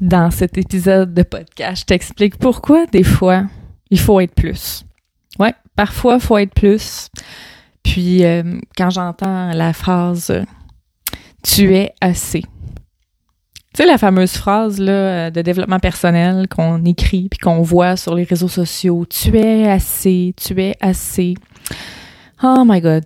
[0.00, 3.44] Dans cet épisode de podcast, je t'explique pourquoi des fois,
[3.90, 4.84] il faut être plus.
[5.38, 7.08] Ouais, parfois, il faut être plus.
[7.82, 10.44] Puis, euh, quand j'entends la phrase
[11.42, 12.42] «tu es assez»,
[13.72, 18.16] tu sais, la fameuse phrase là, de développement personnel qu'on écrit puis qu'on voit sur
[18.16, 19.06] les réseaux sociaux.
[19.08, 21.34] Tu es assez, tu es assez.
[22.42, 23.04] Oh my God.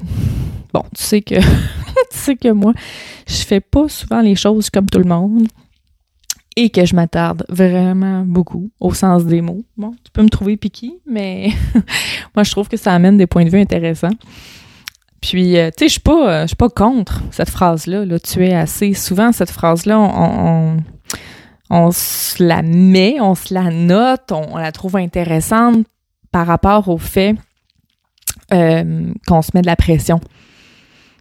[0.72, 1.34] Bon, tu sais que
[2.16, 2.72] sais que moi,
[3.26, 5.46] je fais pas souvent les choses comme tout le monde
[6.56, 9.64] et que je m'attarde vraiment beaucoup au sens des mots.
[9.76, 11.50] Bon, tu peux me trouver piqué, mais
[12.34, 14.16] moi je trouve que ça amène des points de vue intéressants.
[15.24, 18.04] Puis, euh, tu sais, je suis pas, euh, suis pas contre cette phrase-là.
[18.04, 18.92] Là, tu es assez.
[18.92, 20.76] Souvent, cette phrase-là, on,
[21.70, 25.86] on, se la met, on se la note, on, la trouve intéressante
[26.30, 27.36] par rapport au fait
[28.52, 30.20] euh, qu'on se met de la pression,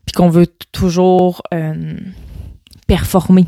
[0.06, 1.42] puis qu'on veut toujours
[2.88, 3.46] performer,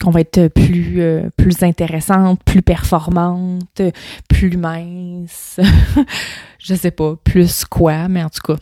[0.00, 1.02] qu'on va être plus,
[1.36, 3.82] plus intéressante, plus performante,
[4.28, 5.60] plus mince,
[6.58, 8.58] je sais pas, plus quoi, mais en tout cas.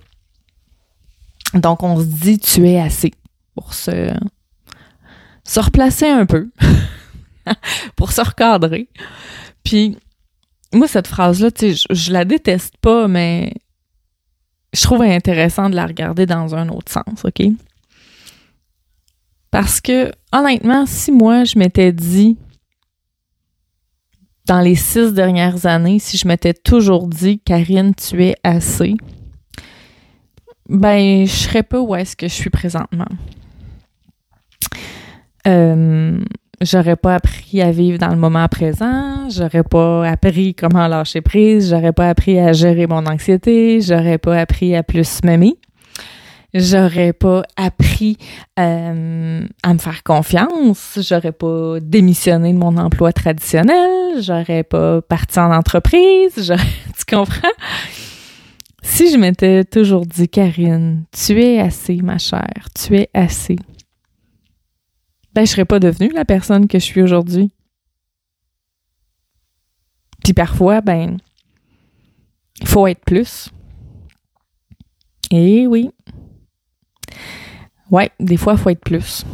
[1.54, 3.12] Donc, on se dit, tu es assez
[3.54, 4.12] pour se,
[5.44, 6.50] se replacer un peu,
[7.96, 8.88] pour se recadrer.
[9.64, 9.96] Puis,
[10.72, 13.54] moi, cette phrase-là, tu sais, je, la déteste pas, mais
[14.78, 17.42] je trouve intéressant de la regarder dans un autre sens, OK?
[19.50, 22.36] Parce que, honnêtement, si moi, je m'étais dit,
[24.46, 28.94] dans les six dernières années, si je m'étais toujours dit, Karine, tu es assez,
[30.68, 33.08] ben, je serais pas où est-ce que je suis présentement.
[35.46, 36.22] Euh,
[36.60, 41.70] j'aurais pas appris à vivre dans le moment présent, j'aurais pas appris comment lâcher prise,
[41.70, 45.56] j'aurais pas appris à gérer mon anxiété, j'aurais pas appris à plus m'aimer.
[46.54, 48.16] J'aurais pas appris
[48.58, 55.38] euh, à me faire confiance, j'aurais pas démissionné de mon emploi traditionnel, j'aurais pas parti
[55.38, 56.34] en entreprise,
[56.98, 57.48] tu comprends?
[58.82, 63.56] Si je m'étais toujours dit, Karine, tu es assez, ma chère, tu es assez,
[65.34, 67.52] ben, je serais pas devenue la personne que je suis aujourd'hui.
[70.24, 71.18] Puis parfois, ben,
[72.60, 73.50] il faut être plus.
[75.30, 75.90] Et oui.
[77.90, 79.24] Ouais, des fois, il faut être plus.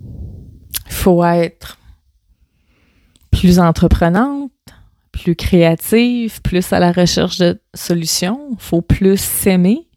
[0.00, 1.78] Il faut être
[3.30, 4.52] plus entreprenante,
[5.10, 8.50] plus créative, plus à la recherche de solutions.
[8.52, 9.88] Il faut plus s'aimer,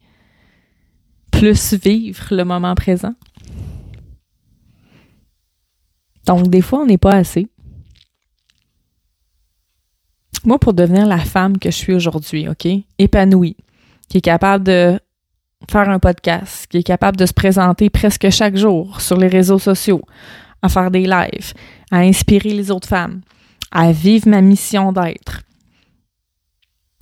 [1.40, 3.14] plus vivre le moment présent.
[6.26, 7.48] Donc, des fois, on n'est pas assez.
[10.46, 13.58] Moi, pour devenir la femme que je suis aujourd'hui, OK, épanouie,
[14.08, 15.00] qui est capable de
[15.70, 19.60] faire un podcast, qui est capable de se présenter presque chaque jour sur les réseaux
[19.60, 20.04] sociaux,
[20.62, 21.54] à faire des lives,
[21.92, 23.22] à inspirer les autres femmes,
[23.72, 25.42] à vivre ma mission d'être,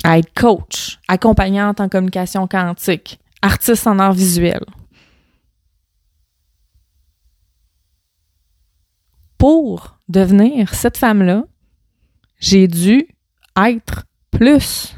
[0.04, 4.64] à être coach, accompagnante en communication quantique, artiste en art visuel.
[9.38, 11.44] Pour devenir cette femme-là,
[12.40, 13.08] j'ai dû
[13.58, 14.96] être plus.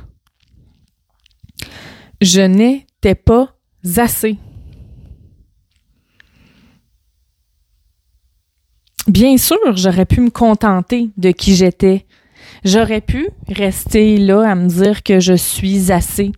[2.21, 3.57] Je n'étais pas
[3.97, 4.37] assez.
[9.07, 12.05] Bien sûr, j'aurais pu me contenter de qui j'étais.
[12.63, 16.31] J'aurais pu rester là à me dire que je suis assez,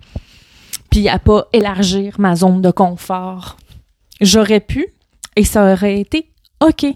[0.98, 3.58] puis à pas élargir ma zone de confort.
[4.20, 4.88] J'aurais pu,
[5.36, 6.88] et ça aurait été OK.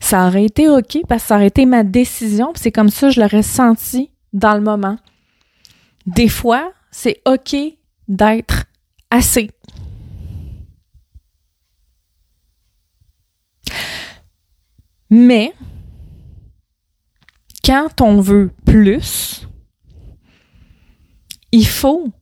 [0.00, 3.14] Ça aurait été OK parce que ça aurait été ma décision, c'est comme ça que
[3.14, 4.96] je l'aurais senti dans le moment.
[6.06, 7.54] Des fois, c'est OK
[8.08, 8.64] d'être
[9.10, 9.50] assez.
[15.10, 15.52] Mais
[17.62, 19.47] quand on veut plus,
[21.52, 22.12] il faut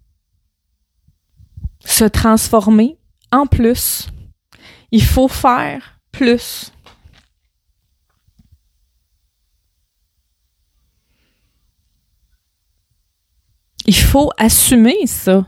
[1.85, 2.99] se transformer
[3.33, 4.09] en plus.
[4.91, 6.73] Il faut faire plus.
[13.87, 15.47] Il faut assumer ça.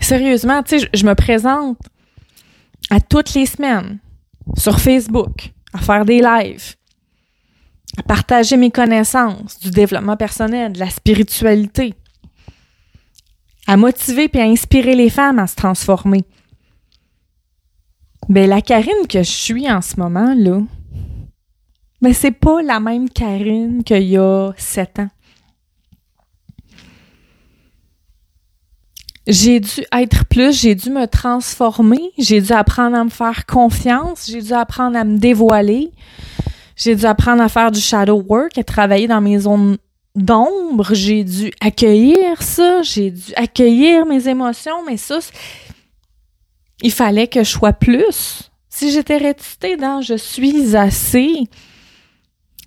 [0.00, 1.78] Sérieusement, tu sais, je me présente
[2.90, 3.98] à toutes les semaines
[4.56, 6.74] sur Facebook, à faire des lives,
[8.06, 11.94] partager mes connaissances du développement personnel, de la spiritualité,
[13.66, 16.24] à motiver et à inspirer les femmes à se transformer.
[18.28, 20.60] Ben, la Karine que je suis en ce moment, là,
[22.00, 25.08] ben, c'est pas la même Karine qu'il y a sept ans.
[29.30, 34.26] j'ai dû être plus, j'ai dû me transformer, j'ai dû apprendre à me faire confiance,
[34.28, 35.92] j'ai dû apprendre à me dévoiler,
[36.80, 39.76] j'ai dû apprendre à faire du shadow work, à travailler dans mes zones
[40.14, 45.18] d'ombre, j'ai dû accueillir ça, j'ai dû accueillir mes émotions, mais ça,
[46.82, 48.50] il fallait que je sois plus.
[48.70, 51.48] Si j'étais rétitée dans je suis assez,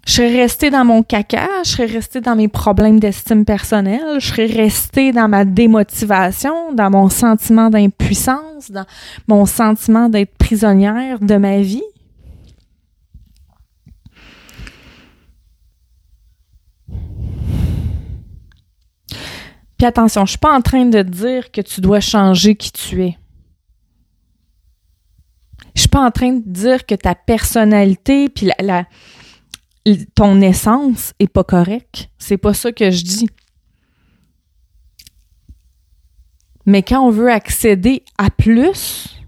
[0.06, 4.27] je serais restée dans mon caca, je serais restée dans mes problèmes d'estime personnelle, je
[4.27, 8.86] serais restée dans ma démotivation, dans mon sentiment d'impuissance, dans
[9.27, 11.81] mon sentiment d'être prisonnière de ma vie.
[19.83, 23.18] Attention, je suis pas en train de dire que tu dois changer qui tu es.
[25.75, 28.50] Je suis pas en train de dire que ta personnalité puis
[30.15, 32.09] ton essence est pas correcte.
[32.18, 33.30] C'est pas ça que je dis.
[36.65, 39.19] Mais quand on veut accéder à plus,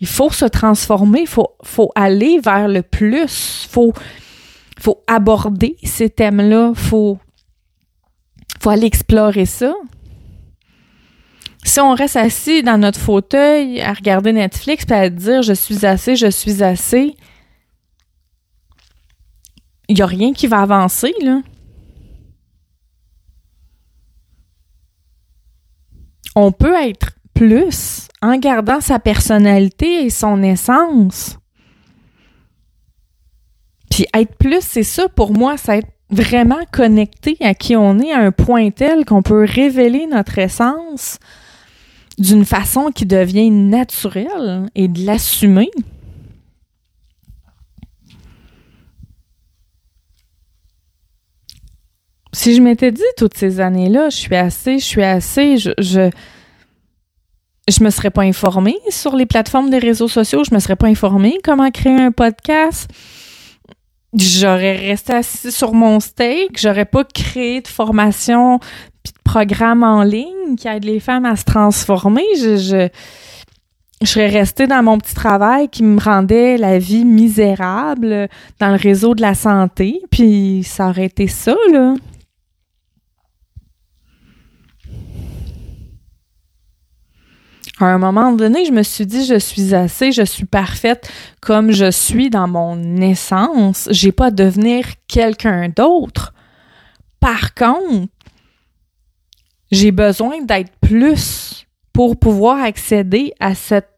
[0.00, 3.92] il faut se transformer, il faut, faut, aller vers le plus, il faut,
[4.80, 7.18] faut aborder ces thèmes-là, il faut,
[8.64, 9.74] faut aller explorer ça.
[11.64, 15.84] Si on reste assis dans notre fauteuil à regarder Netflix et à dire je suis
[15.84, 17.14] assez, je suis assez,
[19.88, 21.42] il n'y a rien qui va avancer, là.
[26.34, 31.36] On peut être plus en gardant sa personnalité et son essence.
[33.90, 38.12] Puis être plus, c'est ça pour moi, c'est être vraiment connecté à qui on est
[38.12, 41.18] à un point tel qu'on peut révéler notre essence
[42.18, 45.70] d'une façon qui devient naturelle et de l'assumer.
[52.34, 56.10] si je m'étais dit toutes ces années-là, je suis assez, je suis assez, je, je,
[57.68, 60.88] je me serais pas informée sur les plateformes des réseaux sociaux, je me serais pas
[60.88, 62.90] informée comment créer un podcast.
[64.16, 68.58] J'aurais resté assis sur mon steak, j'aurais pas créé de formation
[69.02, 72.22] puis de programme en ligne qui aide les femmes à se transformer.
[72.38, 72.88] Je, je,
[74.00, 78.28] je serais restée dans mon petit travail qui me rendait la vie misérable
[78.60, 81.94] dans le réseau de la santé, puis ça aurait été ça, là.
[87.80, 91.10] À un moment donné, je me suis dit, je suis assez, je suis parfaite
[91.40, 93.88] comme je suis dans mon essence.
[93.90, 96.34] J'ai pas à devenir quelqu'un d'autre.
[97.18, 98.12] Par contre,
[99.72, 103.90] j'ai besoin d'être plus pour pouvoir accéder à cette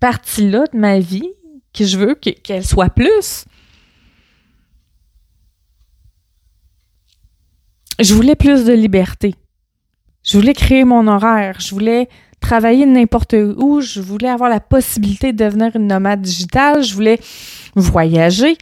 [0.00, 1.30] partie-là de ma vie
[1.72, 3.44] que je veux qu'elle soit plus.
[8.00, 9.34] Je voulais plus de liberté.
[10.24, 11.60] Je voulais créer mon horaire.
[11.60, 12.08] Je voulais
[12.48, 17.20] travailler n'importe où, je voulais avoir la possibilité de devenir une nomade digitale, je voulais
[17.74, 18.56] voyager.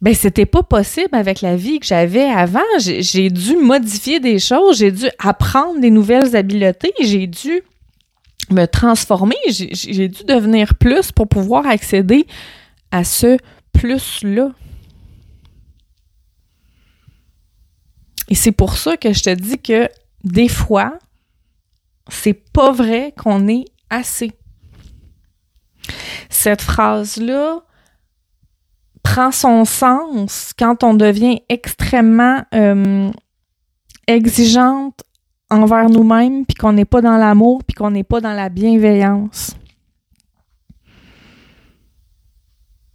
[0.00, 2.60] Ben, c'était pas possible avec la vie que j'avais avant.
[2.78, 7.60] J'ai dû modifier des choses, j'ai dû apprendre des nouvelles habiletés, j'ai dû
[8.50, 12.26] me transformer, j'ai dû devenir plus pour pouvoir accéder
[12.92, 13.36] à ce
[13.74, 14.52] plus-là.
[18.30, 19.90] Et c'est pour ça que je te dis que
[20.24, 20.98] des fois,
[22.08, 24.32] c'est pas vrai qu'on est assez.
[26.28, 27.62] Cette phrase-là
[29.02, 33.10] prend son sens quand on devient extrêmement euh,
[34.06, 35.02] exigeante
[35.50, 39.54] envers nous-mêmes, puis qu'on n'est pas dans l'amour, puis qu'on n'est pas dans la bienveillance.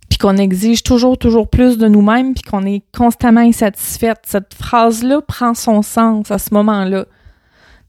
[0.09, 4.19] Puis qu'on exige toujours, toujours plus de nous-mêmes, puis qu'on est constamment insatisfaite.
[4.25, 7.05] Cette phrase-là prend son sens à ce moment-là.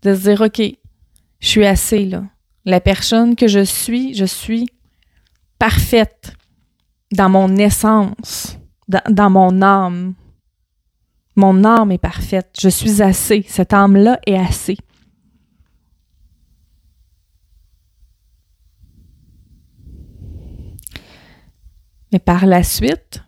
[0.02, 0.62] De se dire, OK,
[1.42, 2.24] je suis assez, là.
[2.64, 4.68] La personne que je suis, je suis
[5.58, 6.34] parfaite
[7.12, 8.56] dans mon essence,
[8.88, 10.14] dans, mon âme.
[11.34, 12.56] Mon âme est parfaite.
[12.60, 13.44] Je suis assez.
[13.48, 14.78] Cette âme-là est assez.
[22.12, 23.24] Mais par la suite,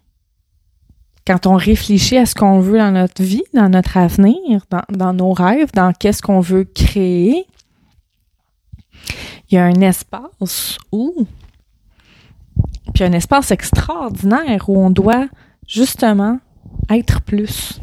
[1.26, 5.14] quand on réfléchit à ce qu'on veut dans notre vie, dans notre avenir, dans, dans
[5.14, 7.46] nos rêves, dans qu'est-ce qu'on veut créer,
[9.50, 11.26] il y a un espace où,
[12.94, 15.28] puis un espace extraordinaire où on doit
[15.66, 16.38] justement
[16.90, 17.80] être plus.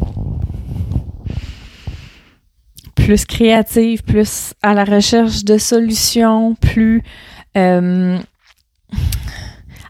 [2.96, 7.04] Plus créative, plus à la recherche de solutions, plus
[7.58, 8.20] euh,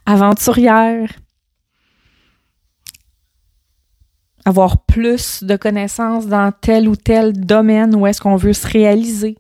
[0.06, 1.10] aventurière,
[4.46, 9.38] avoir plus de connaissances dans tel ou tel domaine où est-ce qu'on veut se réaliser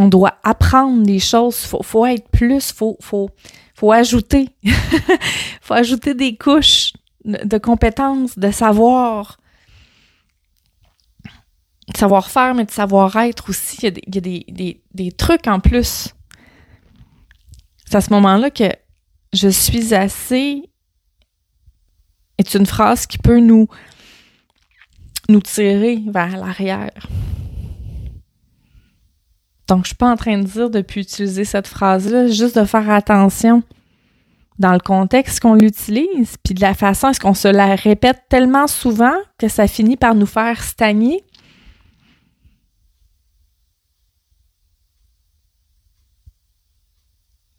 [0.00, 1.58] On doit apprendre des choses.
[1.58, 2.72] Faut, faut être plus.
[2.72, 3.28] Faut, faut,
[3.74, 4.48] faut ajouter.
[5.60, 6.94] faut ajouter des couches
[7.26, 9.36] de compétences, de savoir.
[11.94, 13.76] Savoir-faire, mais de savoir-être aussi.
[13.76, 16.14] Il y a, des, il y a des, des, des trucs en plus.
[17.84, 18.72] C'est à ce moment-là que
[19.34, 20.62] je suis assez
[22.38, 23.68] est une phrase qui peut nous
[25.28, 27.06] nous tirer vers l'arrière.
[29.70, 32.90] Donc, je suis pas en train de dire depuis utiliser cette phrase-là, juste de faire
[32.90, 33.62] attention
[34.58, 38.66] dans le contexte qu'on l'utilise, puis de la façon est-ce qu'on se la répète tellement
[38.66, 41.22] souvent que ça finit par nous faire stagner.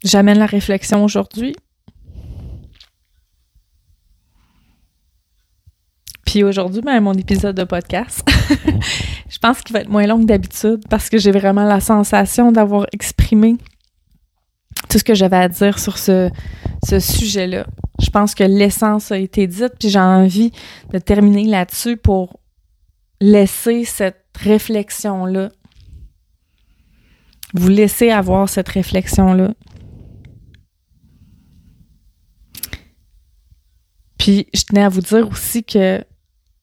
[0.04, 1.56] J'amène la réflexion aujourd'hui.
[6.26, 8.22] Puis aujourd'hui, ben, mon épisode de podcast,
[9.32, 12.52] je pense qu'il va être moins long que d'habitude parce que j'ai vraiment la sensation
[12.52, 13.56] d'avoir exprimé
[14.90, 16.30] tout ce que j'avais à dire sur ce,
[16.86, 17.66] ce sujet-là.
[17.98, 20.52] Je pense que l'essence a été dite, puis j'ai envie
[20.90, 22.40] de terminer là-dessus pour
[23.22, 25.48] laisser cette réflexion-là.
[27.54, 29.54] Vous laisser avoir cette réflexion-là.
[34.18, 36.04] Puis je tenais à vous dire aussi que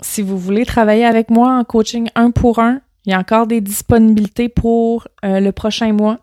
[0.01, 3.47] si vous voulez travailler avec moi en coaching un pour un, il y a encore
[3.47, 6.19] des disponibilités pour euh, le prochain mois.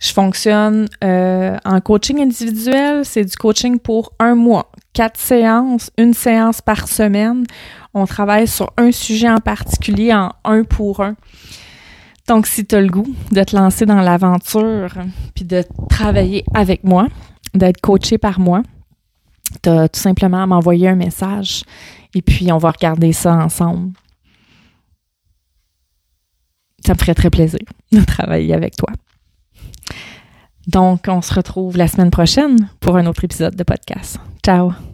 [0.00, 6.14] Je fonctionne euh, en coaching individuel, c'est du coaching pour un mois, quatre séances, une
[6.14, 7.44] séance par semaine.
[7.92, 11.16] On travaille sur un sujet en particulier en un pour un.
[12.28, 14.94] Donc, si tu as le goût de te lancer dans l'aventure,
[15.34, 17.08] puis de travailler avec moi,
[17.54, 18.62] d'être coaché par moi,
[19.62, 21.64] tu as tout simplement à m'envoyer un message
[22.14, 23.92] et puis on va regarder ça ensemble.
[26.84, 27.60] Ça me ferait très plaisir
[27.92, 28.90] de travailler avec toi.
[30.66, 34.18] Donc, on se retrouve la semaine prochaine pour un autre épisode de podcast.
[34.44, 34.89] Ciao!